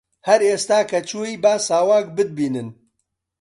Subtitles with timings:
[0.27, 2.69] هەر ئێستا کە چووی با ساواک بتبینن